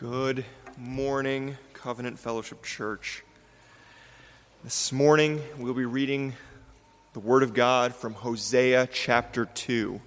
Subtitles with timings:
[0.00, 0.44] Good
[0.76, 3.24] morning, Covenant Fellowship Church.
[4.62, 6.34] This morning we'll be reading
[7.14, 10.00] the Word of God from Hosea chapter 2.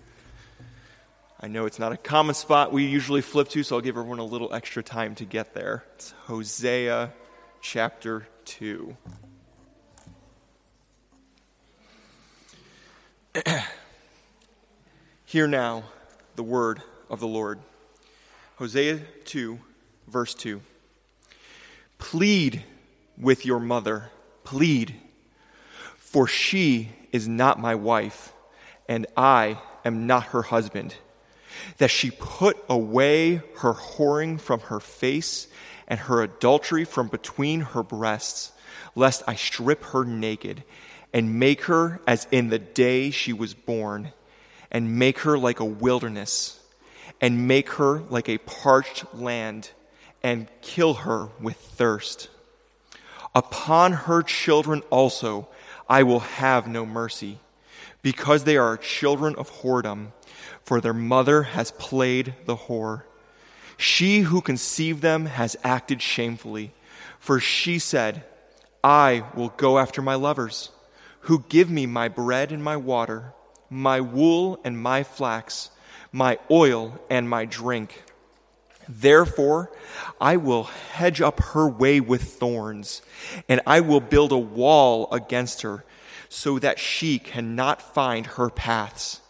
[1.42, 4.20] I know it's not a common spot we usually flip to, so I'll give everyone
[4.20, 5.84] a little extra time to get there.
[5.96, 7.12] It's Hosea
[7.60, 8.96] chapter 2.
[15.26, 15.84] Hear now
[16.38, 17.60] the word of the Lord.
[18.56, 19.60] Hosea 2,
[20.12, 20.62] verse 2.
[21.98, 22.64] Plead
[23.18, 24.12] with your mother,
[24.44, 24.96] plead,
[25.98, 28.34] for she is not my wife,
[28.88, 30.96] and I am not her husband.
[31.78, 35.48] That she put away her whoring from her face
[35.88, 38.52] and her adultery from between her breasts,
[38.96, 40.64] lest I strip her naked
[41.14, 44.12] and make her as in the day she was born,
[44.72, 46.60] and make her like a wilderness,
[47.20, 49.70] and make her like a parched land,
[50.24, 52.30] and kill her with thirst.
[53.34, 55.48] Upon her children also
[55.90, 57.40] I will have no mercy,
[58.02, 60.12] because they are children of whoredom,
[60.64, 63.04] for their mother has played the whore.
[63.78, 66.72] She who conceived them has acted shamefully,
[67.20, 68.24] for she said,
[68.84, 70.70] I will go after my lovers
[71.22, 73.34] who give me my bread and my water,
[73.70, 75.70] my wool and my flax,
[76.12, 78.04] my oil and my drink.
[78.88, 79.72] Therefore,
[80.20, 83.02] I will hedge up her way with thorns,
[83.48, 85.84] and I will build a wall against her,
[86.30, 89.22] so that she cannot find her paths.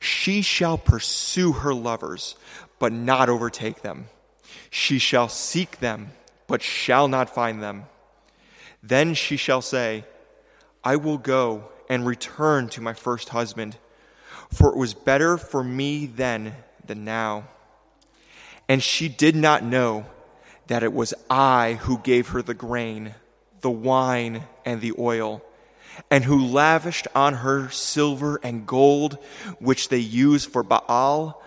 [0.00, 2.36] She shall pursue her lovers,
[2.78, 4.06] but not overtake them.
[4.70, 6.10] She shall seek them,
[6.46, 7.84] but shall not find them.
[8.82, 10.04] Then she shall say,
[10.84, 13.76] I will go and return to my first husband,
[14.52, 16.54] for it was better for me then
[16.84, 17.48] than now.
[18.68, 20.06] And she did not know
[20.66, 23.14] that it was I who gave her the grain,
[23.60, 25.44] the wine, and the oil,
[26.10, 29.18] and who lavished on her silver and gold,
[29.60, 31.42] which they use for Baal.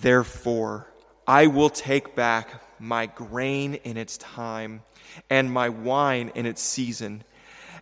[0.00, 0.86] Therefore,
[1.26, 4.82] I will take back my grain in its time,
[5.30, 7.24] and my wine in its season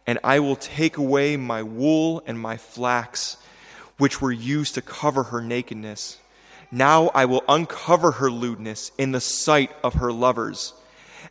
[0.07, 3.37] and I will take away my wool and my flax,
[3.99, 6.19] which were used to cover her nakedness.
[6.75, 10.73] Now I will uncover her lewdness in the sight of her lovers,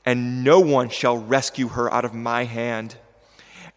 [0.05, 2.95] and no one shall rescue her out of my hand.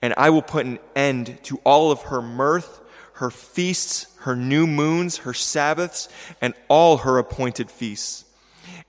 [0.03, 2.81] And I will put an end to all of her mirth,
[3.15, 6.11] her feasts, her new moons, her Sabbaths,
[6.43, 8.27] and all her appointed feasts.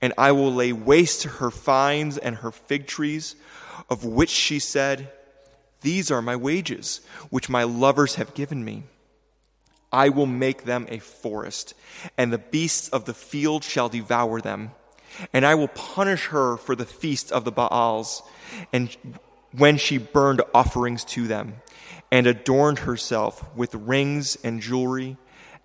[0.02, 3.36] And I will lay waste her vines and her fig trees,
[3.88, 5.10] of which she said,
[5.86, 7.00] these are my wages,
[7.30, 8.82] which my lovers have given me.
[9.92, 11.74] I will make them a forest,
[12.18, 14.72] and the beasts of the field shall devour them.
[15.32, 18.22] And I will punish her for the feast of the Baals,
[18.72, 18.94] and
[19.52, 21.54] when she burned offerings to them,
[22.10, 25.16] and adorned herself with rings and jewelry,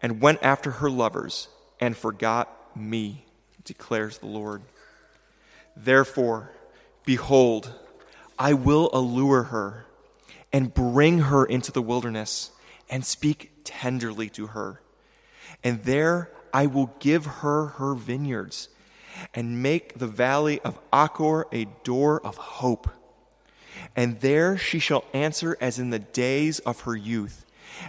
[0.01, 1.47] and went after her lovers,
[1.79, 3.25] and forgot me,
[3.63, 4.61] declares the Lord.
[5.75, 6.51] Therefore,
[7.05, 7.73] behold,
[8.37, 9.85] I will allure her
[10.53, 12.51] and bring her into the wilderness
[12.89, 14.81] and speak tenderly to her.
[15.63, 18.69] And there I will give her her vineyards
[19.33, 22.89] and make the valley of Achor a door of hope.
[23.95, 27.45] And there she shall answer as in the days of her youth,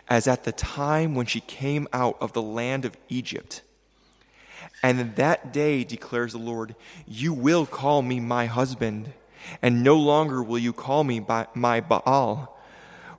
[0.09, 3.62] as at the time when she came out of the land of Egypt.
[4.83, 6.75] And in that day, declares the Lord,
[7.06, 9.12] you will call me my husband,
[9.60, 12.59] and no longer will you call me by my Baal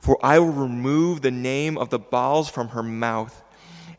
[0.03, 3.41] for I will remove the name of the Baals from her mouth,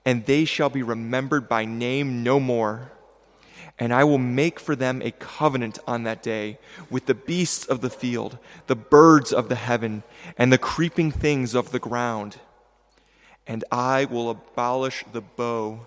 [0.04, 2.92] and they shall be remembered by name no more.
[3.78, 6.58] And I will make for them a covenant on that day
[6.90, 10.02] with the beasts of the field, the birds of the heaven,
[10.36, 12.36] and the creeping things of the ground.
[13.46, 15.86] And I will abolish the bow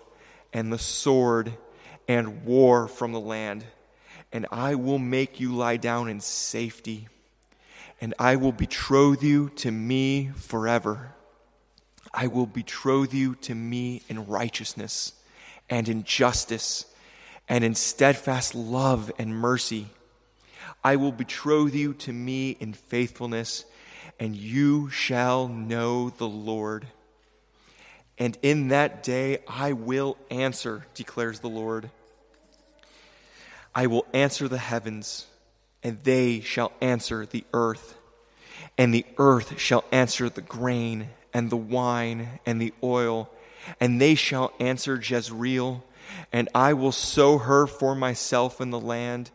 [0.52, 1.54] and the sword
[2.08, 3.66] and war from the land,
[4.32, 7.08] and I will make you lie down in safety
[8.00, 11.14] and I will betroth you to me forever.
[12.14, 15.14] I will betroth you to me in righteousness
[15.70, 16.86] and in justice
[17.50, 19.88] and in steadfast love and mercy.
[20.84, 23.66] I will betroth you to me in faithfulness,
[24.20, 26.88] and you shall know the Lord.
[28.18, 31.90] And in that day I will answer, declares the Lord.
[33.74, 35.28] I will answer the heavens
[35.84, 37.98] and they shall answer the earth.
[38.78, 43.30] And the earth shall answer the grain, and the wine, and the oil,
[43.80, 45.84] and they shall answer Jezreel,
[46.32, 49.32] and I will sow her for myself in the land,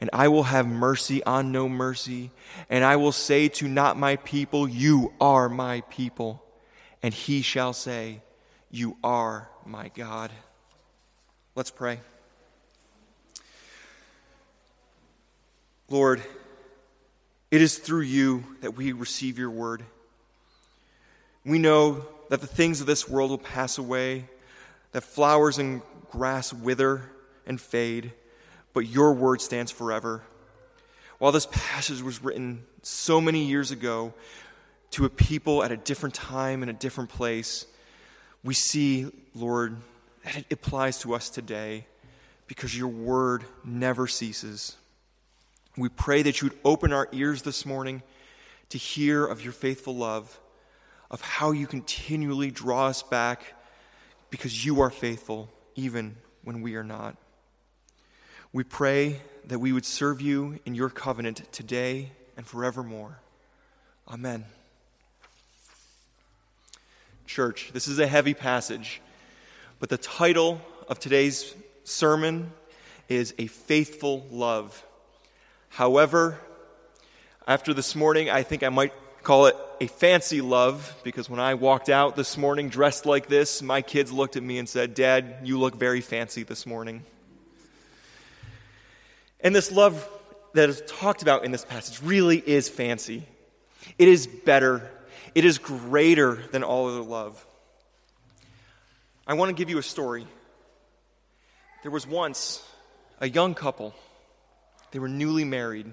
[0.00, 2.30] and I will have mercy on no mercy,
[2.68, 6.42] and I will say to not my people, You are my people,
[7.02, 8.22] and he shall say,
[8.70, 10.30] You are my God.
[11.54, 12.00] Let's pray.
[15.90, 16.22] Lord,
[17.50, 19.84] it is through you that we receive your word.
[21.44, 24.24] We know that the things of this world will pass away,
[24.92, 27.10] that flowers and grass wither
[27.46, 28.12] and fade,
[28.72, 30.22] but your word stands forever.
[31.18, 34.14] While this passage was written so many years ago
[34.92, 37.66] to a people at a different time in a different place,
[38.42, 39.76] we see, Lord,
[40.24, 41.86] that it applies to us today
[42.46, 44.76] because your word never ceases.
[45.76, 48.02] We pray that you would open our ears this morning
[48.68, 50.38] to hear of your faithful love,
[51.10, 53.54] of how you continually draw us back
[54.30, 57.16] because you are faithful even when we are not.
[58.52, 63.18] We pray that we would serve you in your covenant today and forevermore.
[64.08, 64.44] Amen.
[67.26, 69.00] Church, this is a heavy passage,
[69.80, 72.52] but the title of today's sermon
[73.08, 74.84] is A Faithful Love.
[75.74, 76.38] However,
[77.48, 78.92] after this morning, I think I might
[79.24, 83.60] call it a fancy love because when I walked out this morning dressed like this,
[83.60, 87.02] my kids looked at me and said, Dad, you look very fancy this morning.
[89.40, 90.08] And this love
[90.52, 93.26] that is talked about in this passage really is fancy.
[93.98, 94.88] It is better,
[95.34, 97.44] it is greater than all other love.
[99.26, 100.24] I want to give you a story.
[101.82, 102.64] There was once
[103.18, 103.92] a young couple
[104.94, 105.92] they were newly married.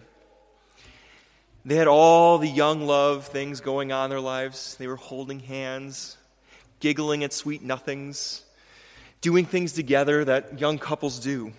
[1.65, 4.75] They had all the young love things going on in their lives.
[4.75, 6.17] They were holding hands,
[6.79, 8.43] giggling at sweet nothings,
[9.19, 11.51] doing things together that young couples do.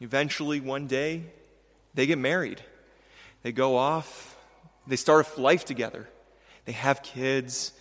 [0.00, 1.22] Eventually, one day,
[1.94, 2.60] they get married.
[3.42, 4.36] They go off,
[4.86, 6.06] they start a life together.
[6.66, 7.72] They have kids,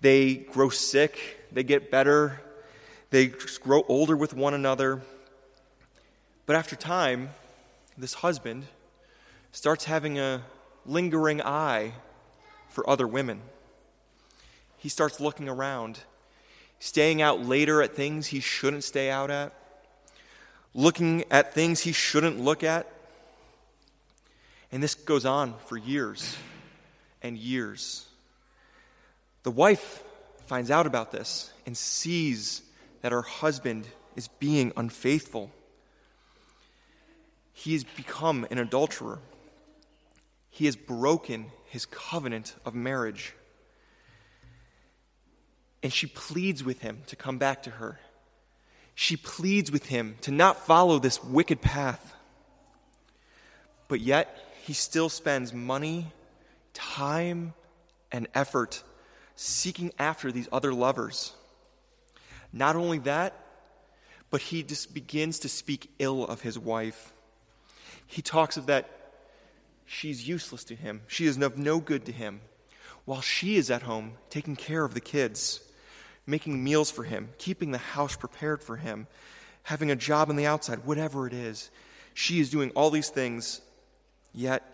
[0.00, 2.40] they grow sick, they get better,
[3.10, 5.02] they grow older with one another.
[6.46, 7.28] But after time,
[8.00, 8.66] this husband
[9.52, 10.42] starts having a
[10.86, 11.92] lingering eye
[12.70, 13.42] for other women.
[14.78, 15.98] He starts looking around,
[16.78, 19.52] staying out later at things he shouldn't stay out at,
[20.74, 22.90] looking at things he shouldn't look at.
[24.72, 26.36] And this goes on for years
[27.22, 28.06] and years.
[29.42, 30.02] The wife
[30.46, 32.62] finds out about this and sees
[33.02, 33.86] that her husband
[34.16, 35.50] is being unfaithful
[37.60, 39.18] he has become an adulterer.
[40.48, 43.34] He has broken his covenant of marriage.
[45.82, 48.00] And she pleads with him to come back to her.
[48.94, 52.14] She pleads with him to not follow this wicked path.
[53.88, 56.06] But yet, he still spends money,
[56.72, 57.52] time,
[58.10, 58.82] and effort
[59.36, 61.34] seeking after these other lovers.
[62.54, 63.34] Not only that,
[64.30, 67.12] but he just begins to speak ill of his wife
[68.10, 68.90] he talks of that
[69.86, 72.40] she's useless to him, she is of no good to him,
[73.04, 75.60] while she is at home taking care of the kids,
[76.26, 79.06] making meals for him, keeping the house prepared for him,
[79.62, 81.70] having a job on the outside, whatever it is.
[82.12, 83.60] She is doing all these things,
[84.34, 84.64] yet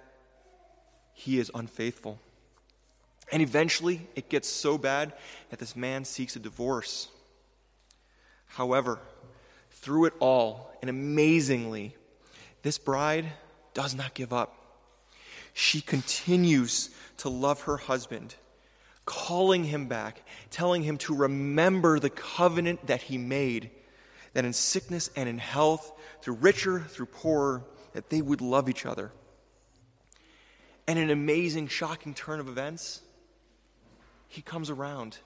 [1.13, 2.19] he is unfaithful.
[3.31, 5.13] And eventually, it gets so bad
[5.51, 7.09] that this man seeks a divorce.
[8.47, 8.99] However,
[9.73, 11.95] through it all, and amazingly,
[12.67, 13.27] this bride
[13.75, 14.57] does not give up.
[15.55, 18.35] She continues to love her husband,
[19.05, 23.71] calling him back, telling him to remember the covenant that he made,
[24.33, 25.93] that in sickness and in health,
[26.23, 29.13] through richer, through poorer, that they would love each other.
[30.89, 33.01] And an amazing, shocking turn of events,
[34.27, 35.19] he comes around.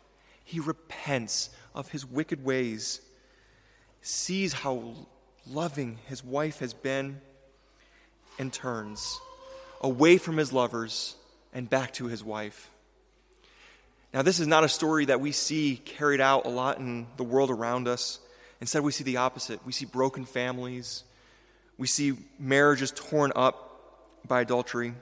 [0.44, 3.00] He repents of his wicked ways,
[4.02, 5.06] sees how
[5.46, 7.18] loving his wife has been,
[8.40, 9.20] and turns
[9.82, 11.14] away from his lovers
[11.52, 12.70] and back to his wife.
[14.14, 17.22] Now, this is not a story that we see carried out a lot in the
[17.22, 18.18] world around us.
[18.60, 19.64] Instead, we see the opposite.
[19.64, 21.04] We see broken families,
[21.78, 23.66] we see marriages torn up
[24.26, 24.94] by adultery.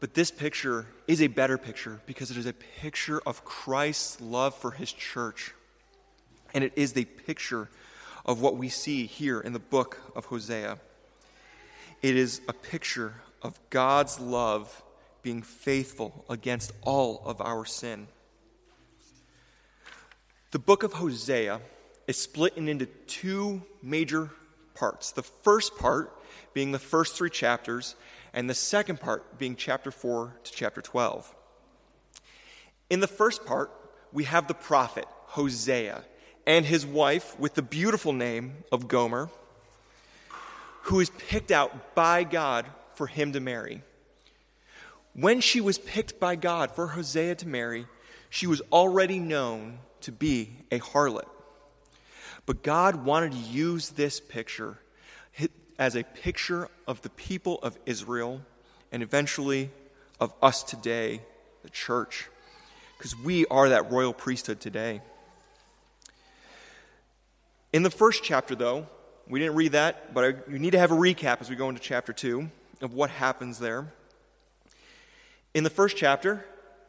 [0.00, 4.54] But this picture is a better picture because it is a picture of Christ's love
[4.54, 5.52] for his church.
[6.54, 7.68] And it is the picture
[8.24, 10.78] of what we see here in the book of Hosea.
[12.00, 14.82] It is a picture of God's love
[15.22, 18.06] being faithful against all of our sin.
[20.52, 21.60] The book of Hosea
[22.06, 24.30] is split into two major
[24.74, 25.10] parts.
[25.10, 26.12] The first part
[26.54, 27.96] being the first three chapters,
[28.32, 31.34] and the second part being chapter 4 to chapter 12.
[32.90, 33.70] In the first part,
[34.12, 36.04] we have the prophet, Hosea,
[36.46, 39.30] and his wife with the beautiful name of Gomer,
[40.88, 42.64] who is picked out by God
[42.94, 43.82] for him to marry.
[45.12, 47.86] When she was picked by God for Hosea to marry,
[48.30, 51.28] she was already known to be a harlot.
[52.46, 54.78] But God wanted to use this picture
[55.78, 58.40] as a picture of the people of Israel
[58.90, 59.70] and eventually
[60.18, 61.20] of us today,
[61.62, 62.30] the church,
[62.96, 65.02] because we are that royal priesthood today.
[67.74, 68.86] In the first chapter, though,
[69.28, 71.68] we didn't read that, but I, you need to have a recap as we go
[71.68, 73.92] into chapter 2 of what happens there.
[75.54, 76.44] In the first chapter,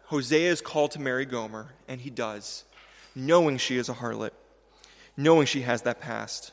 [0.05, 2.63] Hosea is called to marry Gomer, and he does,
[3.13, 4.31] knowing she is a harlot,
[5.17, 6.51] knowing she has that past.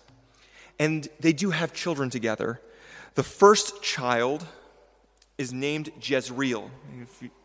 [0.78, 2.61] And they do have children together.
[3.14, 4.45] The first child
[5.38, 6.71] is named Jezreel.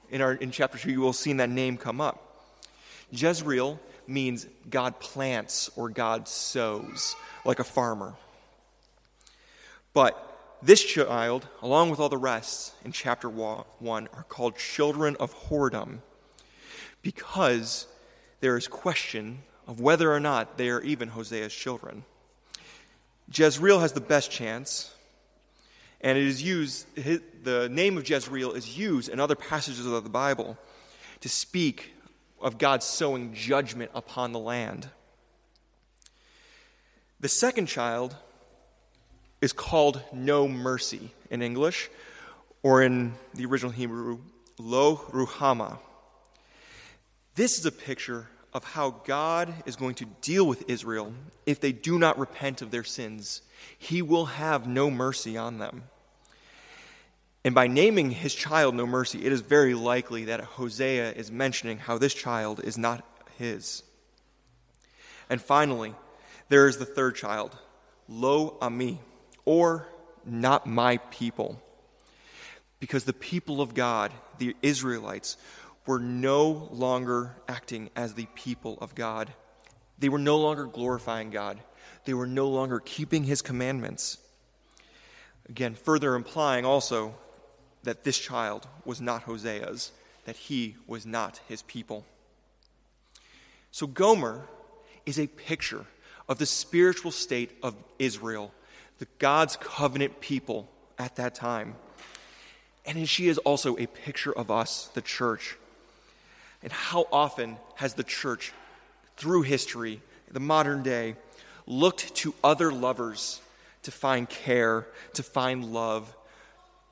[0.09, 2.43] In, our, in chapter 2, you will have seen that name come up.
[3.11, 8.15] Jezreel means God plants or God sows, like a farmer.
[9.93, 15.35] But this child, along with all the rest in chapter 1, are called children of
[15.47, 15.99] whoredom
[17.01, 17.87] because
[18.39, 22.03] there is question of whether or not they are even Hosea's children.
[23.33, 24.93] Jezreel has the best chance,
[26.01, 26.85] and it is used,
[27.43, 30.57] the name of Jezreel is used in other passages of the Bible
[31.21, 31.93] to speak
[32.41, 34.89] of God sowing judgment upon the land.
[37.19, 38.15] The second child
[39.41, 41.89] is called no mercy in English,
[42.63, 44.19] or in the original Hebrew,
[44.59, 45.79] lo ruhama.
[47.35, 51.13] This is a picture of how God is going to deal with Israel
[51.45, 53.41] if they do not repent of their sins.
[53.77, 55.83] He will have no mercy on them.
[57.43, 61.79] And by naming his child no mercy, it is very likely that Hosea is mentioning
[61.79, 63.03] how this child is not
[63.37, 63.83] his.
[65.29, 65.95] And finally,
[66.49, 67.57] there is the third child,
[68.07, 68.99] Lo Ami,
[69.45, 69.87] or
[70.25, 71.61] not my people.
[72.79, 75.37] Because the people of God, the Israelites,
[75.85, 79.33] were no longer acting as the people of God.
[79.99, 81.59] They were no longer glorifying God.
[82.05, 84.17] They were no longer keeping his commandments.
[85.49, 87.15] Again, further implying also
[87.83, 89.91] that this child was not Hosea's,
[90.25, 92.05] that he was not his people.
[93.71, 94.47] So Gomer
[95.05, 95.85] is a picture
[96.29, 98.53] of the spiritual state of Israel,
[99.01, 101.73] the God's covenant people at that time.
[102.85, 105.57] And she is also a picture of us, the church.
[106.61, 108.53] And how often has the church,
[109.17, 111.15] through history, the modern day,
[111.65, 113.41] looked to other lovers
[113.81, 116.15] to find care, to find love,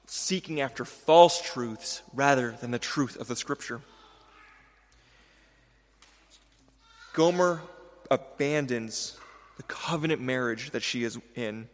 [0.08, 3.82] seeking after false truths rather than the truth of the scripture?
[7.14, 7.62] Gomer
[8.10, 9.16] abandons
[9.58, 11.70] the covenant marriage that she is in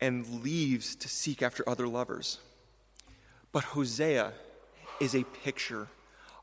[0.00, 2.38] and leaves to seek after other lovers.
[3.52, 4.32] But Hosea
[5.00, 5.88] is a picture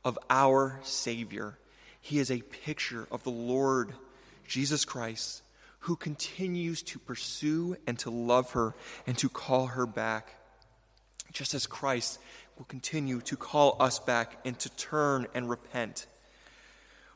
[0.03, 1.57] of our Savior.
[2.01, 3.93] He is a picture of the Lord
[4.47, 5.41] Jesus Christ
[5.79, 8.73] who continues to pursue and to love her
[9.05, 10.33] and to call her back.
[11.31, 12.19] Just as Christ
[12.57, 16.07] will continue to call us back and to turn and repent.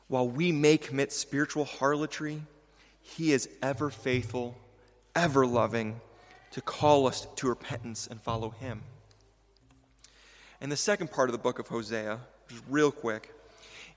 [0.07, 2.41] While we may commit spiritual harlotry,
[3.01, 4.57] He is ever faithful,
[5.15, 6.01] ever loving
[6.51, 8.81] to call us to repentance and follow Him.
[10.61, 13.33] And the second part of the book of Hosea just real quick,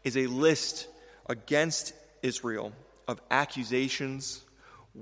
[0.04, 0.86] is a list
[1.28, 2.72] against Israel
[3.08, 4.42] of accusations,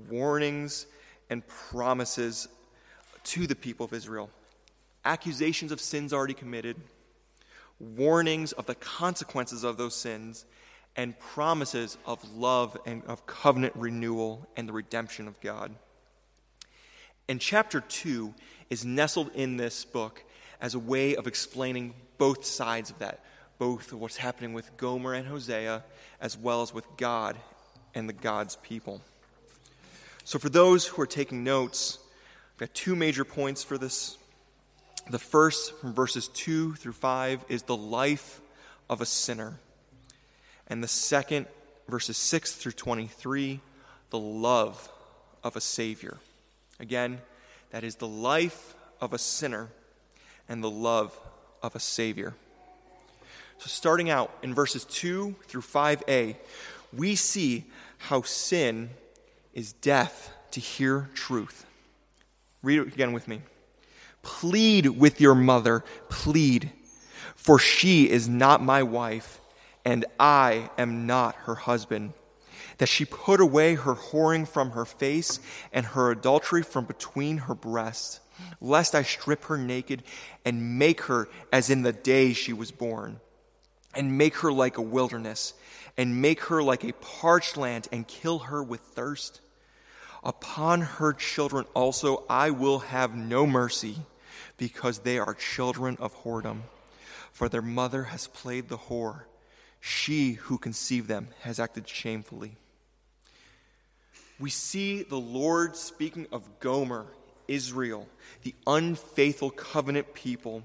[0.09, 0.87] warnings,
[1.29, 2.47] and promises
[3.23, 4.29] to the people of Israel.
[5.05, 6.77] Accusations of sins already committed,
[7.79, 10.45] warnings of the consequences of those sins,
[10.95, 15.73] and promises of love and of covenant renewal and the redemption of God.
[17.31, 18.33] And chapter 2
[18.69, 20.21] is nestled in this book
[20.59, 23.23] as a way of explaining both sides of that
[23.57, 25.83] both of what's happening with Gomer and Hosea,
[26.19, 27.37] as well as with God
[27.95, 29.01] and the God's people.
[30.25, 31.99] So, for those who are taking notes,
[32.53, 34.17] I've got two major points for this.
[35.09, 38.41] The first, from verses 2 through 5, is the life
[38.89, 39.59] of a sinner.
[40.67, 41.45] And the second,
[41.87, 43.61] verses 6 through 23,
[44.09, 44.91] the love
[45.43, 46.17] of a Savior.
[46.81, 47.21] Again,
[47.69, 49.69] that is the life of a sinner
[50.49, 51.17] and the love
[51.61, 52.33] of a Savior.
[53.59, 56.35] So, starting out in verses 2 through 5a,
[56.91, 57.65] we see
[57.99, 58.89] how sin
[59.53, 61.67] is death to hear truth.
[62.63, 63.41] Read it again with me.
[64.23, 66.71] Plead with your mother, plead,
[67.35, 69.39] for she is not my wife,
[69.85, 72.13] and I am not her husband.
[72.81, 75.39] That she put away her whoring from her face
[75.71, 78.21] and her adultery from between her breasts,
[78.59, 80.01] lest I strip her naked
[80.43, 83.19] and make her as in the day she was born,
[83.93, 85.53] and make her like a wilderness,
[85.95, 89.41] and make her like a parched land, and kill her with thirst.
[90.23, 93.97] Upon her children also I will have no mercy,
[94.57, 96.61] because they are children of whoredom.
[97.31, 99.25] For their mother has played the whore.
[99.79, 102.57] She who conceived them has acted shamefully.
[104.41, 107.05] We see the Lord speaking of Gomer,
[107.47, 108.09] Israel,
[108.41, 110.63] the unfaithful covenant people,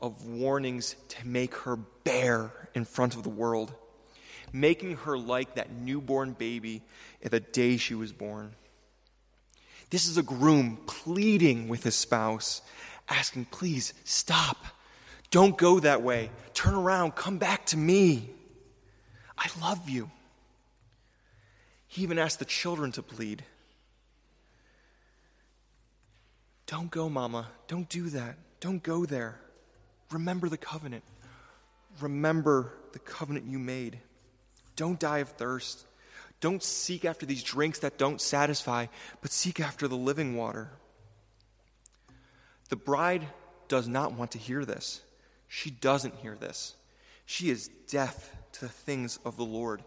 [0.00, 3.74] of warnings to make her bare in front of the world,
[4.52, 6.82] making her like that newborn baby
[7.22, 8.54] at the day she was born.
[9.90, 12.62] This is a groom pleading with his spouse,
[13.08, 14.64] asking, Please stop.
[15.30, 16.30] Don't go that way.
[16.54, 17.14] Turn around.
[17.14, 18.30] Come back to me.
[19.36, 20.10] I love you.
[21.94, 23.44] He even asked the children to plead.
[26.66, 27.46] Don't go, Mama.
[27.68, 28.34] Don't do that.
[28.58, 29.38] Don't go there.
[30.10, 31.04] Remember the covenant.
[32.00, 34.00] Remember the covenant you made.
[34.74, 35.86] Don't die of thirst.
[36.40, 38.86] Don't seek after these drinks that don't satisfy,
[39.22, 40.72] but seek after the living water.
[42.70, 43.24] The bride
[43.68, 45.00] does not want to hear this.
[45.46, 46.74] She doesn't hear this.
[47.24, 49.84] She is deaf to the things of the Lord.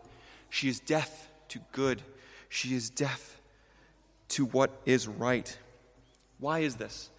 [0.50, 2.02] She is deaf to good.
[2.50, 3.40] She is deaf
[4.30, 5.58] to what is right.
[6.40, 7.10] Why is this?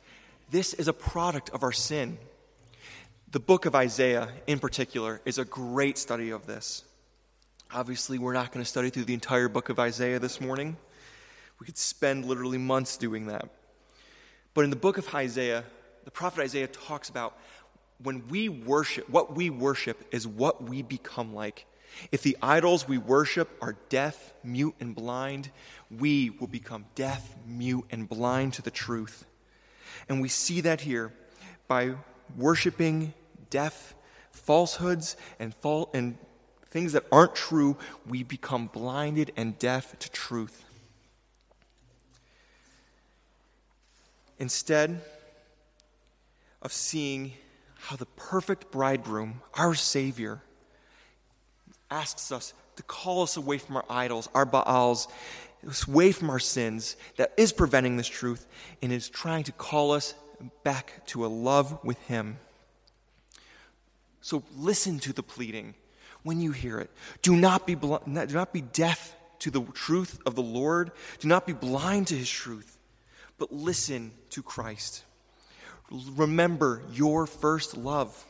[0.51, 2.19] This is a product of our sin.
[3.31, 6.85] The book of Isaiah, in particular, is a great study of this.
[7.71, 10.77] Obviously, we're not going to study through the entire book of Isaiah this morning.
[11.61, 13.49] We could spend literally months doing that.
[14.55, 15.65] But in the book of Isaiah,
[16.05, 17.37] the prophet Isaiah talks about
[18.03, 21.67] when we worship, what we worship is what we become like.
[22.13, 25.51] If the idols we worship are deaf, mute, and blind,
[25.91, 29.25] we will become deaf, mute, and blind to the truth.
[30.09, 31.13] And we see that here
[31.67, 31.95] by
[32.37, 33.15] worshiping
[33.51, 33.95] deaf
[34.31, 36.17] falsehoods and, fal- and
[36.67, 40.65] things that aren't true, we become blinded and deaf to truth.
[44.39, 45.01] Instead
[46.63, 47.33] of seeing
[47.75, 50.43] how the perfect bridegroom, our Savior,
[51.91, 55.09] asks us to call us away from our idols, our Baals,
[55.89, 58.47] away from our sins that is preventing this truth
[58.83, 60.15] and is trying to call us
[60.63, 62.39] back to a love with Him.
[64.21, 65.75] So listen to the pleading
[66.23, 66.91] when you hear it.
[67.23, 70.91] Do not be, bl- do not be deaf to the truth of the Lord.
[71.21, 72.77] Do not be blind to his truth,
[73.39, 75.05] but listen to Christ.
[75.91, 78.25] Remember your first love.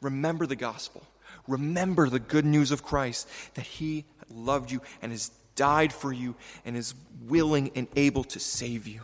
[0.00, 1.02] Remember the gospel.
[1.46, 6.34] Remember the good news of Christ that he loved you and has died for you
[6.64, 6.94] and is
[7.26, 9.02] willing and able to save you.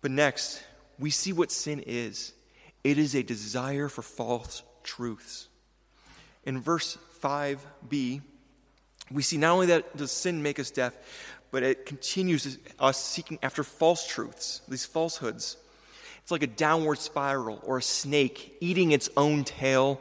[0.00, 0.62] But next,
[0.98, 2.32] we see what sin is
[2.84, 5.48] it is a desire for false truths
[6.44, 8.20] in verse 5b,
[9.10, 10.94] we see not only that does sin make us deaf,
[11.50, 15.56] but it continues us seeking after false truths, these falsehoods.
[16.22, 20.00] It's like a downward spiral or a snake eating its own tail.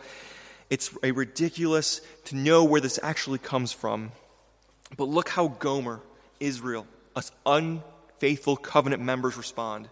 [0.69, 4.11] It's a ridiculous to know where this actually comes from.
[4.97, 6.01] But look how Gomer,
[6.39, 9.89] Israel, us unfaithful covenant members respond.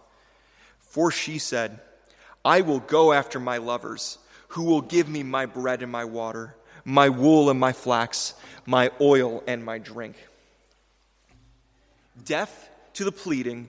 [0.78, 1.80] For she said,
[2.44, 6.56] I will go after my lovers who will give me my bread and my water,
[6.84, 8.34] my wool and my flax,
[8.66, 10.16] my oil and my drink.
[12.24, 13.68] Deaf to the pleading,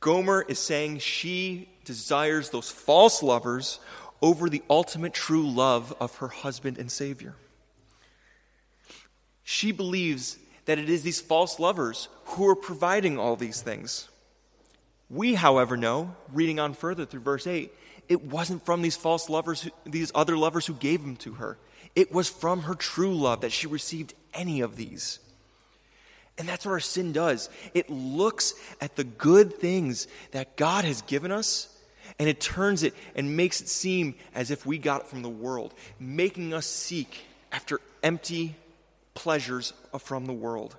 [0.00, 3.80] Gomer is saying she desires those false lovers
[4.20, 7.34] over the ultimate true love of her husband and Savior.
[9.42, 14.08] She believes that it is these false lovers who are providing all these things.
[15.10, 17.72] We, however, know, reading on further through verse 8,
[18.08, 21.58] it wasn't from these false lovers, these other lovers who gave them to her.
[21.94, 25.18] It was from her true love that she received any of these.
[26.38, 27.50] And that's what our sin does.
[27.74, 31.68] It looks at the good things that God has given us
[32.18, 35.28] and it turns it and makes it seem as if we got it from the
[35.28, 38.54] world, making us seek after empty
[39.14, 40.76] pleasures from the world.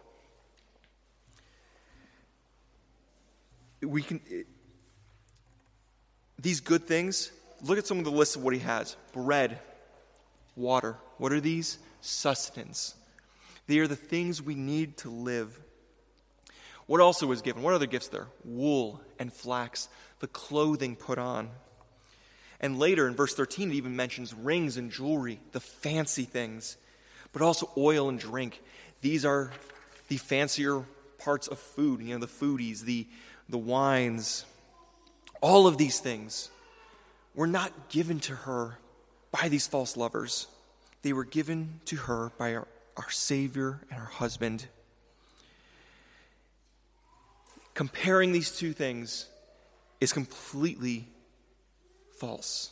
[3.81, 4.21] We can,
[6.39, 9.59] these good things, look at some of the lists of what he has bread,
[10.55, 10.97] water.
[11.17, 11.77] What are these?
[12.01, 12.95] Sustenance.
[13.67, 15.59] They are the things we need to live.
[16.85, 17.63] What also was given?
[17.63, 18.27] What other gifts there?
[18.43, 19.87] Wool and flax,
[20.19, 21.49] the clothing put on.
[22.59, 26.77] And later in verse 13, it even mentions rings and jewelry, the fancy things,
[27.31, 28.61] but also oil and drink.
[29.01, 29.51] These are
[30.07, 30.83] the fancier
[31.17, 33.07] parts of food, you know, the foodies, the,
[33.49, 34.45] the wines.
[35.41, 36.49] All of these things
[37.35, 38.77] were not given to her
[39.31, 40.47] by these false lovers,
[41.01, 44.67] they were given to her by our, our Savior and our husband.
[47.73, 49.27] Comparing these two things
[49.99, 51.07] is completely
[52.17, 52.71] false.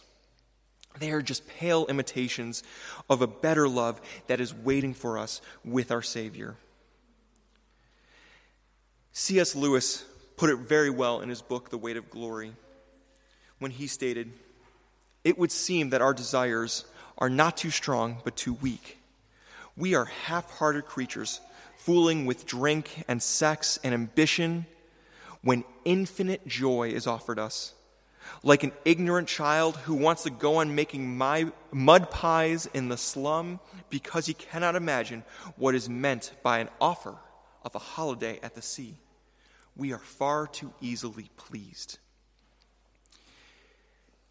[1.00, 2.64] They are just pale imitations
[3.10, 6.56] of a better love that is waiting for us with our Savior.
[9.14, 9.56] C.S.
[9.56, 10.06] Lewis
[10.38, 12.54] put it very well in his book, The Weight of Glory,
[13.60, 14.32] when he stated,
[15.24, 16.86] It would seem that our desires
[17.18, 19.01] are not too strong, but too weak.
[19.78, 21.40] We are half hearted creatures,
[21.78, 24.66] fooling with drink and sex and ambition
[25.42, 27.74] when infinite joy is offered us.
[28.44, 32.98] Like an ignorant child who wants to go on making my mud pies in the
[32.98, 35.24] slum because he cannot imagine
[35.56, 37.16] what is meant by an offer
[37.64, 38.98] of a holiday at the sea.
[39.76, 41.98] We are far too easily pleased.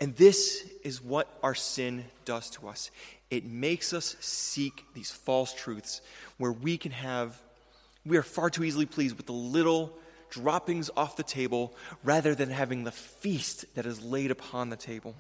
[0.01, 2.91] And this is what our sin does to us.
[3.31, 6.01] It makes us seek these false truths
[6.39, 7.41] where we can have,
[8.07, 9.93] we are far too easily pleased with the little
[10.31, 15.15] droppings off the table rather than having the feast that is laid upon the table.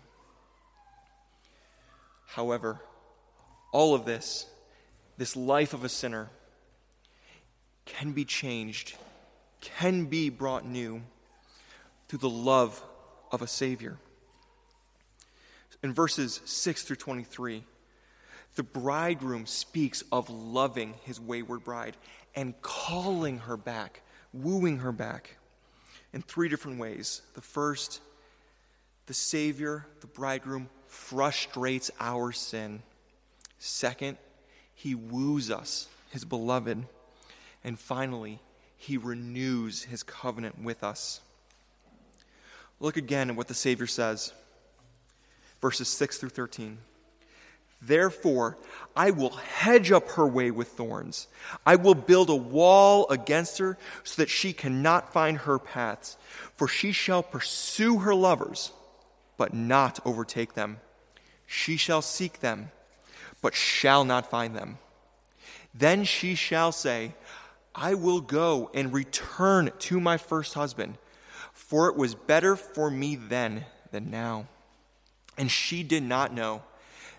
[2.27, 2.81] However,
[3.73, 4.47] all of this,
[5.19, 6.31] this life of a sinner,
[7.85, 8.97] can be changed,
[9.61, 11.03] can be brought new
[12.09, 12.83] through the love
[13.31, 13.99] of a Savior.
[15.83, 17.65] In verses 6 through 23,
[18.57, 21.97] the bridegroom speaks of loving his wayward bride
[22.35, 25.37] and calling her back wooing her back
[26.13, 27.23] in three different ways.
[27.35, 28.01] The first,
[29.07, 32.83] the Savior, the bridegroom, frustrates our sin.
[33.59, 34.19] Second,
[34.75, 36.85] he woos us, his beloved.
[37.63, 38.41] And finally,
[38.77, 41.21] he renews his covenant with us.
[42.79, 44.33] Look again at what the Savior says,
[45.61, 46.79] verses 6 through 13.
[47.83, 48.59] Therefore,
[48.95, 51.29] I will hedge up her way with thorns.
[51.65, 56.19] I will build a wall against her so that she cannot find her paths.
[56.57, 58.73] For she shall pursue her lovers,
[59.39, 60.81] but not overtake them.
[61.47, 62.71] She shall seek them,
[63.41, 64.79] but shall not find them.
[65.75, 67.15] Then she shall say,
[67.75, 70.99] I will go and return to my first husband,
[71.53, 74.47] for it was better for me then than now.
[75.41, 76.63] And she did not know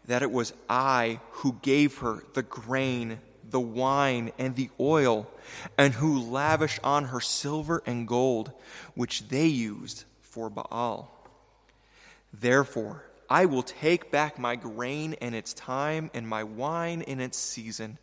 [0.06, 5.28] that it was I who gave her the grain, the wine, and the oil,
[5.76, 8.52] and who lavished on her silver and gold,
[8.94, 11.28] which they used for Baal.
[12.32, 17.40] Therefore, I will take back my grain in its time, and my wine in its
[17.40, 17.98] season,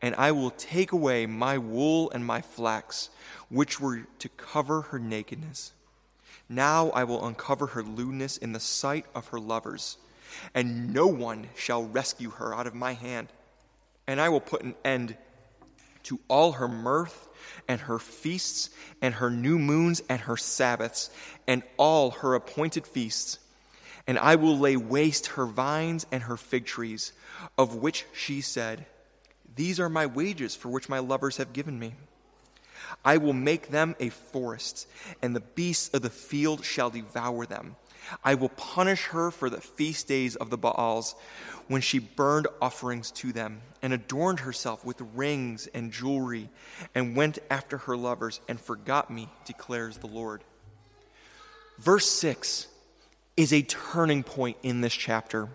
[0.00, 3.10] and I will take away my wool and my flax,
[3.48, 5.72] which were to cover her nakedness.
[6.48, 9.98] Now I will uncover her lewdness in the sight of her lovers
[10.54, 13.28] and no one shall rescue her out of my hand.
[14.06, 15.16] And I will put an end
[16.04, 17.28] to all her mirth
[17.66, 18.70] and her feasts
[19.02, 21.10] and her new moons and her Sabbaths
[21.46, 23.38] and all her appointed feasts.
[24.06, 27.12] And I will lay waste her vines and her fig trees,
[27.58, 28.86] of which she said,
[29.54, 31.94] These are my wages for which my lovers have given me.
[33.04, 34.88] I will make them a forest,
[35.22, 37.76] and the beasts of the field shall devour them.
[38.24, 41.14] I will punish her for the feast days of the Baals
[41.66, 46.48] when she burned offerings to them and adorned herself with rings and jewelry
[46.94, 50.42] and went after her lovers and forgot me, declares the Lord.
[51.78, 52.66] Verse 6
[53.36, 55.48] is a turning point in this chapter.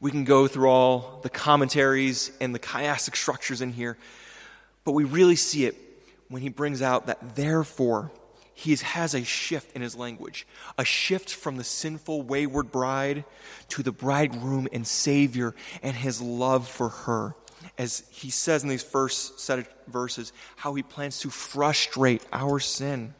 [0.00, 3.96] We can go through all the commentaries and the chiastic structures in here,
[4.84, 5.76] but we really see it
[6.28, 8.10] when he brings out that therefore
[8.54, 10.46] he has a shift in his language,
[10.78, 13.24] a shift from the sinful, wayward bride
[13.68, 17.34] to the bridegroom and Savior and his love for her.
[17.78, 22.58] As he says in these first set of verses, how he plans to frustrate our
[22.58, 23.14] sin.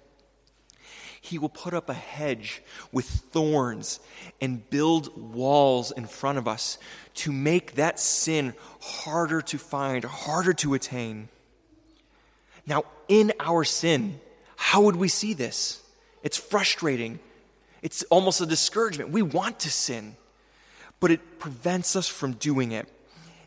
[1.21, 4.01] He will put up a hedge with thorns
[4.41, 6.79] and build walls in front of us
[7.15, 11.29] to make that sin harder to find, harder to attain.
[12.67, 14.21] Now, in our sin,
[14.57, 15.83] how would we see this?
[16.23, 17.19] It's frustrating.
[17.83, 19.11] It's almost a discouragement.
[19.11, 20.17] We want to sin,
[21.01, 22.89] but it prevents us from doing it.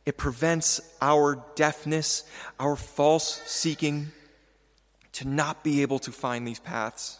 [0.05, 2.23] It prevents our deafness,
[2.59, 4.11] our false seeking
[5.13, 7.19] to not be able to find these paths.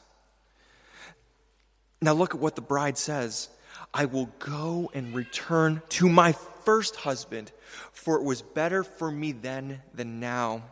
[2.02, 3.50] Now, look at what the bride says
[3.94, 6.34] I will go and return to my
[6.66, 7.52] first husband,
[7.94, 10.64] for it was better for me then than now.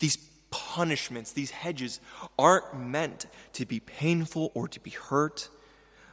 [0.00, 0.18] These
[0.50, 2.00] punishments, these hedges,
[2.38, 5.48] aren't meant to be painful or to be hurt,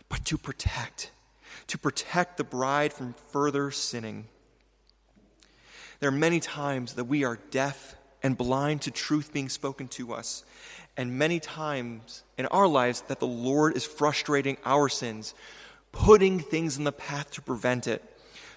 [0.10, 1.12] but to protect,
[1.68, 4.28] to protect the bride from further sinning.
[6.00, 10.14] There are many times that we are deaf and blind to truth being spoken to
[10.14, 10.44] us,
[10.96, 15.34] and many times in our lives that the Lord is frustrating our sins,
[15.92, 18.04] putting things in the path to prevent it,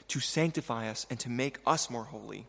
[0.08, 2.46] to sanctify us, and to make us more holy.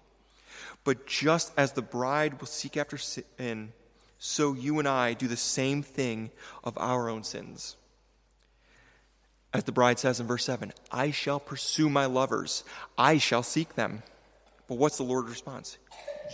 [0.83, 3.73] But just as the bride will seek after sin,
[4.17, 6.31] so you and I do the same thing
[6.63, 7.75] of our own sins.
[9.53, 12.63] As the bride says in verse 7, I shall pursue my lovers,
[12.97, 14.03] I shall seek them.
[14.67, 15.77] But what's the Lord's response?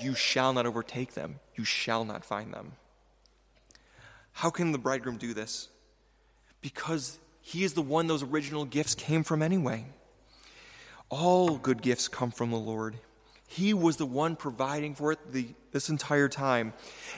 [0.02, 2.74] You shall not overtake them, you shall not find them.
[4.34, 5.70] How can the bridegroom do this?
[6.62, 9.86] Because he is the one those original gifts came from anyway.
[11.10, 12.98] All good gifts come from the Lord.
[13.48, 16.74] He was the one providing for it the, this entire time.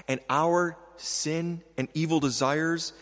[0.07, 2.93] And our sin and evil desires,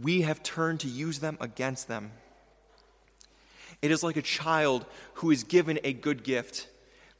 [0.00, 2.12] we have turned to use them against them.
[3.80, 6.68] It is like a child who is given a good gift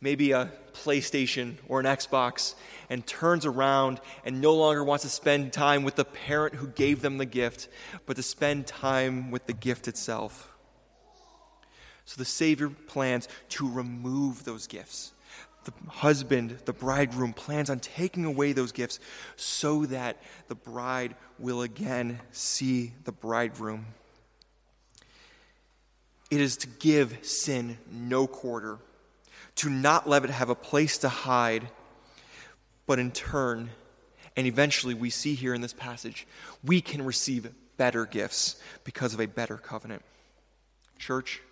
[0.02, 2.54] maybe a PlayStation or an Xbox,
[2.90, 7.00] and turns around and no longer wants to spend time with the parent who gave
[7.00, 7.68] them the gift,
[8.04, 10.52] but to spend time with the gift itself.
[12.04, 15.12] So the Savior plans to remove those gifts.
[15.64, 18.98] The husband, the bridegroom, plans on taking away those gifts
[19.36, 20.16] so that
[20.48, 23.86] the bride will again see the bridegroom.
[26.30, 28.78] It is to give sin no quarter
[29.56, 31.68] to not let it have a place to hide,
[32.86, 33.70] but in turn,
[34.36, 36.26] and eventually we see here in this passage,
[36.64, 40.02] we can receive better gifts because of a better covenant.
[40.98, 41.42] Church,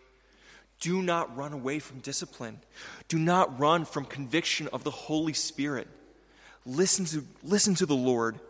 [0.81, 2.59] do not run away from discipline.
[3.09, 5.87] Do not run from conviction of the Holy Spirit.
[6.67, 8.41] Listen to, listen to the Lord.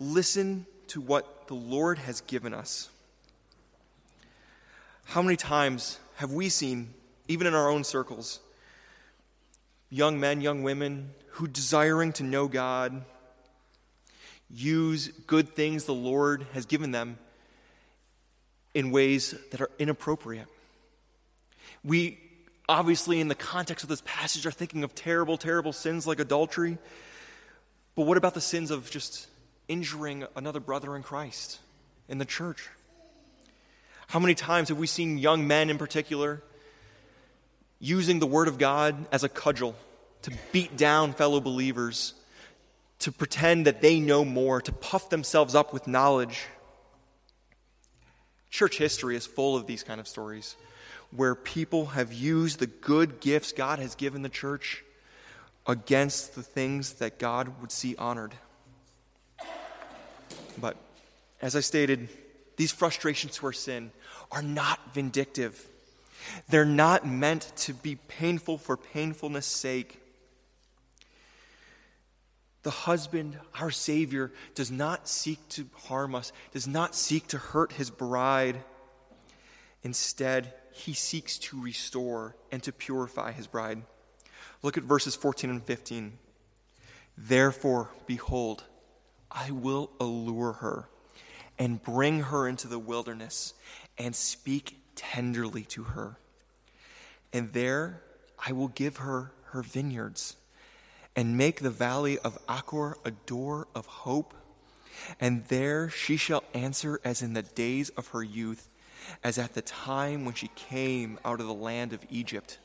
[0.00, 2.88] Listen to what the Lord has given us.
[5.04, 6.92] How many times have we seen,
[7.28, 8.40] even in our own circles,
[9.90, 13.04] young men, young women who, desiring to know God,
[14.50, 17.18] use good things the Lord has given them
[18.74, 20.48] in ways that are inappropriate.
[21.84, 22.18] We
[22.68, 26.78] obviously, in the context of this passage, are thinking of terrible, terrible sins like adultery.
[27.94, 29.26] But what about the sins of just
[29.66, 31.58] injuring another brother in Christ
[32.08, 32.68] in the church?
[34.08, 36.42] How many times have we seen young men in particular
[37.80, 39.74] using the Word of God as a cudgel
[40.22, 42.14] to beat down fellow believers,
[43.00, 46.46] to pretend that they know more, to puff themselves up with knowledge.
[48.50, 50.56] Church history is full of these kind of stories
[51.10, 54.84] where people have used the good gifts God has given the church
[55.66, 58.34] against the things that God would see honored.
[60.60, 60.76] But
[61.40, 62.08] as I stated,
[62.56, 63.90] these frustrations to our sin
[64.32, 65.66] are not vindictive.
[66.48, 70.00] They're not meant to be painful for painfulness' sake.
[72.64, 77.72] The husband, our Savior, does not seek to harm us, does not seek to hurt
[77.72, 78.58] his bride.
[79.82, 83.82] Instead, he seeks to restore and to purify his bride.
[84.62, 86.18] Look at verses 14 and 15.
[87.16, 88.64] Therefore, behold,
[89.30, 90.88] I will allure her
[91.58, 93.54] and bring her into the wilderness
[93.98, 96.18] and speak tenderly to her.
[97.32, 98.02] And there
[98.38, 100.36] I will give her her vineyards
[101.16, 104.34] and make the valley of Achor a door of hope.
[105.20, 108.68] And there she shall answer as in the days of her youth,
[109.22, 112.58] as at the time when she came out of the land of Egypt.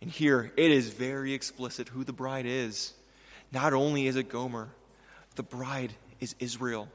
[0.00, 2.92] And here it is very explicit who the bride is.
[3.52, 4.68] Not only is it Gomer,
[5.36, 6.88] the bride is Israel.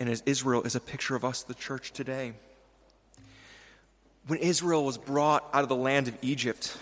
[0.00, 2.34] And as Israel is a picture of us, the church today
[4.26, 6.76] when Israel was brought out of the land of Egypt,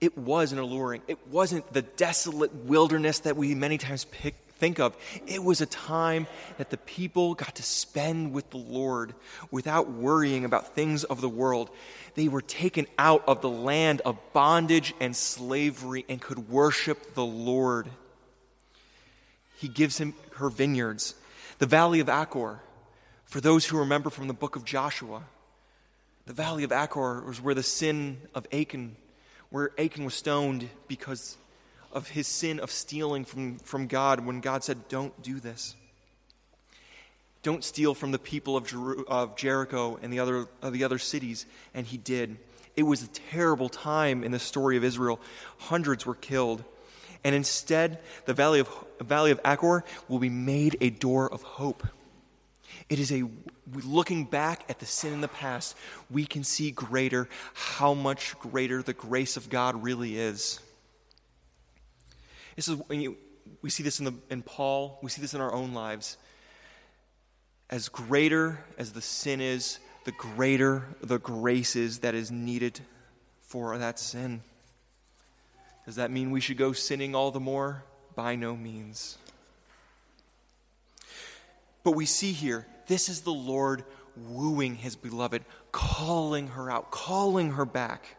[0.00, 1.02] it was an alluring.
[1.08, 4.96] It wasn't the desolate wilderness that we many times pick, think of.
[5.26, 9.14] It was a time that the people got to spend with the Lord
[9.50, 11.70] without worrying about things of the world.
[12.14, 17.24] They were taken out of the land of bondage and slavery and could worship the
[17.24, 17.88] Lord.
[19.56, 21.14] He gives him her vineyards,
[21.58, 22.60] the valley of Achor.
[23.24, 25.22] For those who remember from the book of Joshua,
[26.30, 28.94] The valley of Achor was where the sin of Achan,
[29.48, 31.36] where Achan was stoned because
[31.92, 35.74] of his sin of stealing from, from God when God said, Don't do this.
[37.42, 40.98] Don't steal from the people of, Jer- of Jericho and the other, of the other
[40.98, 41.46] cities.
[41.72, 42.36] And he did.
[42.76, 45.20] It was a terrible time in the story of Israel.
[45.58, 46.62] Hundreds were killed.
[47.24, 48.68] And instead, the valley of,
[49.00, 51.86] valley of Achor will be made a door of hope.
[52.88, 53.24] It is a
[53.74, 55.76] looking back at the sin in the past,
[56.10, 60.60] we can see greater how much greater the grace of God really is.
[62.56, 62.80] This is
[63.62, 66.16] we see this in, the, in Paul, we see this in our own lives.
[67.68, 72.80] As greater as the sin is, the greater the grace is that is needed
[73.42, 74.42] for that sin.
[75.86, 77.84] Does that mean we should go sinning all the more?
[78.14, 79.18] By no means.
[81.82, 83.84] But we see here, this is the Lord
[84.16, 88.16] wooing his beloved, calling her out, calling her back.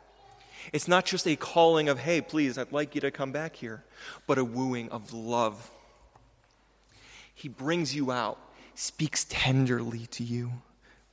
[0.73, 3.83] It's not just a calling of, hey, please, I'd like you to come back here,
[4.27, 5.71] but a wooing of love.
[7.33, 8.37] He brings you out,
[8.75, 10.51] speaks tenderly to you,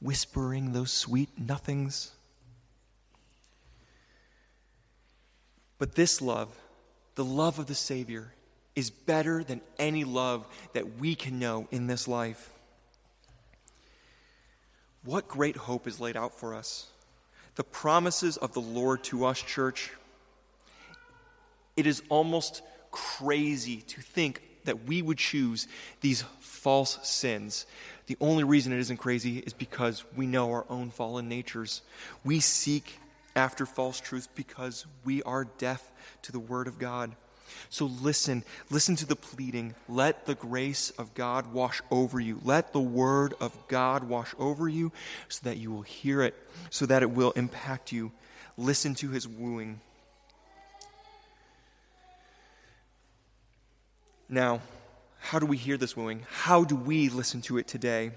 [0.00, 2.12] whispering those sweet nothings.
[5.78, 6.54] But this love,
[7.14, 8.32] the love of the Savior,
[8.74, 12.52] is better than any love that we can know in this life.
[15.04, 16.88] What great hope is laid out for us
[17.58, 19.90] the promises of the Lord to us, church,
[21.76, 25.66] it is almost crazy to think that we would choose
[26.00, 27.66] these false sins.
[28.06, 31.82] The only reason it isn't crazy is because we know our own fallen natures.
[32.24, 33.00] We seek
[33.34, 35.90] after false truth because we are deaf
[36.22, 37.16] to the Word of God.
[37.70, 39.74] So listen, listen to the pleading.
[39.88, 42.40] Let the grace of God wash over you.
[42.44, 44.92] Let the word of God wash over you
[45.28, 46.34] so that you will hear it,
[46.70, 48.12] so that it will impact you.
[48.56, 49.80] Listen to his wooing.
[54.28, 54.60] Now,
[55.18, 56.24] how do we hear this wooing?
[56.30, 58.12] How do we listen to it today?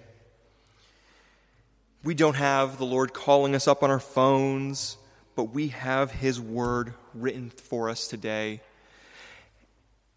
[2.03, 4.97] We don't have the Lord calling us up on our phones,
[5.35, 8.61] but we have His Word written for us today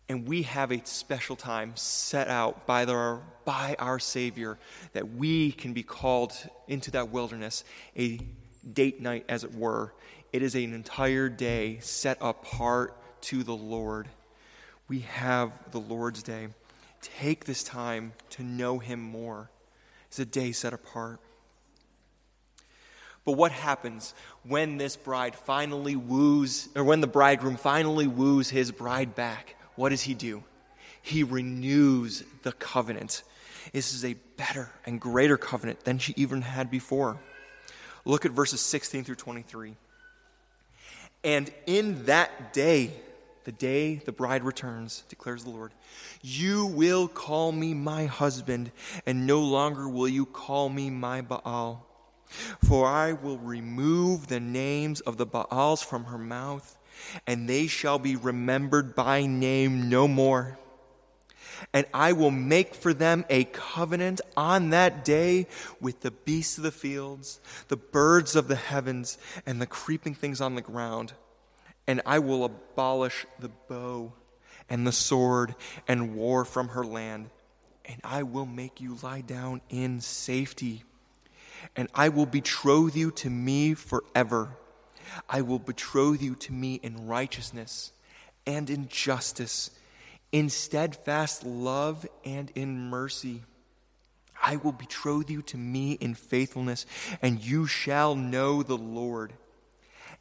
[0.08, 4.58] and we have a special time set out by, the, by our Savior
[4.92, 6.32] that we can be called
[6.68, 7.64] into that wilderness,
[7.96, 8.20] a
[8.72, 9.94] date night, as it were.
[10.32, 14.08] It is an entire day set apart to the Lord.
[14.88, 16.48] We have the Lord's Day.
[17.00, 19.50] Take this time to know Him more.
[20.08, 21.20] It's a day set apart.
[23.24, 28.70] But what happens when this bride finally woos, or when the bridegroom finally woos his
[28.70, 29.56] bride back?
[29.76, 30.42] What does he do?
[31.02, 33.22] He renews the covenant.
[33.72, 37.18] This is a better and greater covenant than she even had before.
[38.04, 39.76] Look at verses 16 through 23.
[41.22, 42.90] And in that day,
[43.44, 45.72] the day the bride returns, declares the Lord,
[46.22, 48.70] you will call me my husband,
[49.06, 51.86] and no longer will you call me my Baal.
[52.64, 56.76] For I will remove the names of the Baals from her mouth
[57.26, 60.58] and they shall be remembered by name no more.
[61.72, 65.46] And I will make for them a covenant on that day
[65.80, 70.40] with the beasts of the fields, the birds of the heavens, and the creeping things
[70.40, 71.12] on the ground.
[71.86, 74.12] And I will abolish the bow
[74.68, 75.54] and the sword
[75.86, 77.30] and war from her land.
[77.84, 80.84] And I will make you lie down in safety.
[81.76, 84.56] And I will betroth you to me forever
[85.28, 87.92] I will betroth you to me in righteousness
[88.46, 89.70] and in justice,
[90.32, 93.42] in steadfast love and in mercy.
[94.42, 96.86] I will betroth you to me in faithfulness,
[97.22, 99.32] and you shall know the Lord.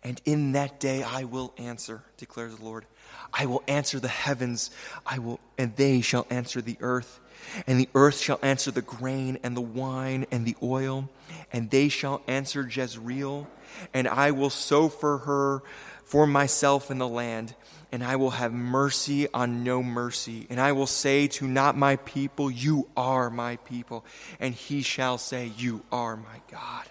[0.03, 2.85] And in that day I will answer, declares the Lord.
[3.33, 4.69] I will answer the heavens,
[5.05, 7.19] I will, and they shall answer the earth.
[7.67, 11.09] And the earth shall answer the grain and the wine and the oil,
[11.51, 13.47] and they shall answer Jezreel
[13.93, 15.63] and I will sow for her
[16.03, 17.55] for myself in the land,
[17.91, 20.47] and I will have mercy on no mercy.
[20.49, 24.05] And I will say to not my people, You are my people,
[24.39, 26.85] and he shall say, You are my God.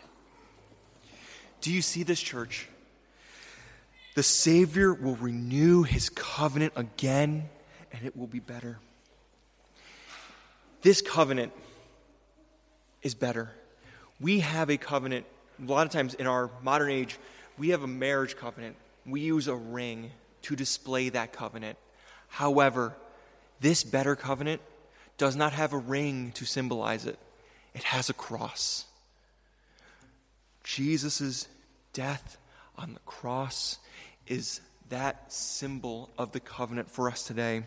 [1.60, 2.68] Do you see this, church?
[4.14, 7.48] The Savior will renew his covenant again,
[7.92, 8.78] and it will be better.
[10.82, 11.52] This covenant
[13.02, 13.52] is better.
[14.20, 15.26] We have a covenant
[15.62, 17.18] a lot of times in our modern age,
[17.58, 18.76] we have a marriage covenant.
[19.06, 20.10] We use a ring
[20.42, 21.78] to display that covenant.
[22.28, 22.94] However,
[23.60, 24.60] this better covenant
[25.18, 27.18] does not have a ring to symbolize it,
[27.74, 28.86] it has a cross.
[30.64, 31.48] Jesus'
[31.92, 32.38] death
[32.76, 33.78] on the cross
[34.26, 37.62] is that symbol of the covenant for us today.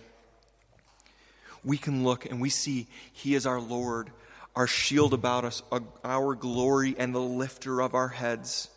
[1.63, 4.11] We can look and we see He is our Lord,
[4.55, 5.61] our shield about us,
[6.03, 8.69] our glory, and the lifter of our heads.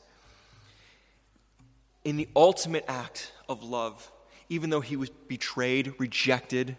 [2.05, 4.11] In the ultimate act of love,
[4.49, 6.77] even though He was betrayed, rejected,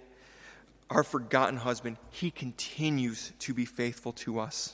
[0.90, 4.74] our forgotten husband, He continues to be faithful to us.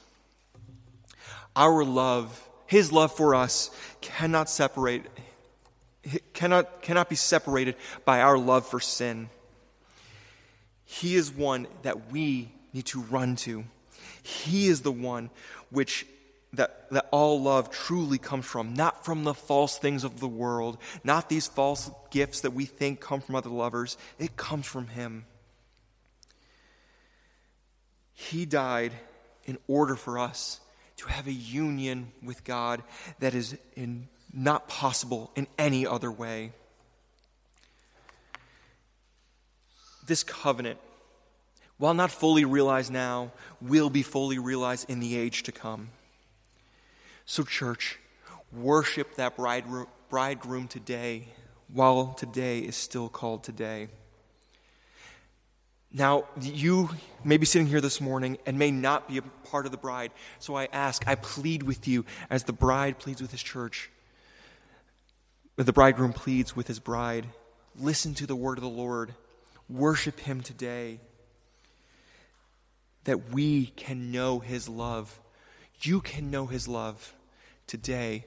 [1.55, 3.69] Our love, His love for us,
[4.01, 5.05] cannot separate
[6.34, 9.30] cannot, cannot be separated by our love for sin.
[10.86, 13.65] He is one that we need to run to.
[14.26, 15.30] He is the one
[15.69, 16.07] which
[16.53, 20.80] that, that all love truly comes from, not from the false things of the world,
[21.03, 23.97] not these false gifts that we think come from other lovers.
[24.17, 25.26] It comes from Him.
[28.13, 28.93] He died
[29.45, 30.59] in order for us
[30.97, 32.82] to have a union with God
[33.19, 36.51] that is in not possible in any other way.
[40.07, 40.80] This covenant,
[41.78, 45.89] while not fully realized now, will be fully realized in the age to come.
[47.26, 47.99] So, church,
[48.51, 51.28] worship that bridegroom today
[51.73, 53.88] while today is still called today.
[55.91, 56.89] Now, you
[57.23, 60.11] may be sitting here this morning and may not be a part of the bride.
[60.39, 63.89] So I ask, I plead with you as the bride pleads with his church
[65.57, 67.26] the bridegroom pleads with his bride
[67.78, 69.13] listen to the word of the Lord,
[69.69, 70.99] worship him today,
[73.05, 75.19] that we can know his love.
[75.81, 77.13] You can know his love
[77.67, 78.25] today.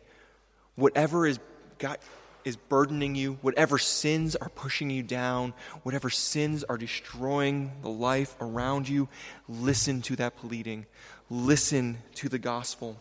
[0.74, 1.38] Whatever is
[1.78, 2.00] got
[2.44, 5.52] is burdening you, whatever sins are pushing you down,
[5.82, 9.08] whatever sins are destroying the life around you,
[9.48, 10.86] listen to that pleading.
[11.28, 12.96] Listen to the gospel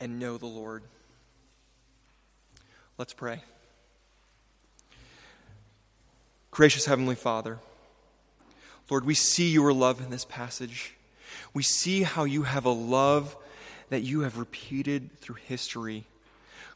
[0.00, 0.82] and know the Lord.
[2.96, 3.42] Let's pray.
[6.50, 7.58] Gracious Heavenly Father,
[8.90, 10.94] Lord, we see your love in this passage.
[11.52, 13.36] We see how you have a love
[13.90, 16.04] that you have repeated through history,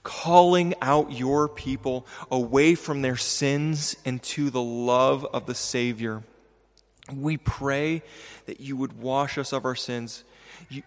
[0.03, 6.23] calling out your people away from their sins into the love of the Savior.
[7.15, 8.03] We pray
[8.47, 10.25] that you would wash us of our sins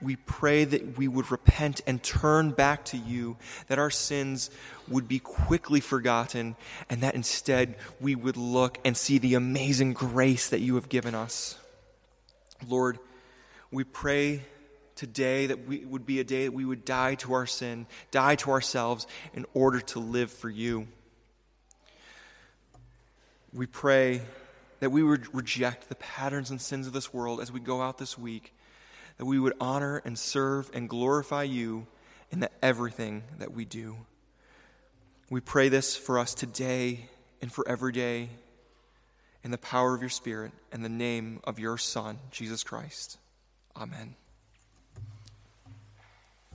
[0.02, 3.38] we pray that we would repent and turn back to you,
[3.68, 4.50] that our sins
[4.88, 6.56] would be quickly forgotten,
[6.90, 11.16] and that instead we would look and see the amazing grace that you have given
[11.16, 11.58] us.
[12.68, 13.00] Lord,
[13.72, 14.42] we pray
[14.96, 18.36] today that we would be a day that we would die to our sin, die
[18.36, 20.88] to ourselves in order to live for you.
[23.54, 24.22] We pray
[24.80, 27.98] that we would reject the patterns and sins of this world as we go out
[27.98, 28.54] this week
[29.18, 31.88] that we would honor and serve and glorify you
[32.32, 33.96] in the everything that we do.
[35.30, 37.10] We pray this for us today
[37.42, 38.30] and for every day
[39.44, 43.18] in the power of your Spirit and the name of your Son, Jesus Christ.
[43.76, 44.16] Amen.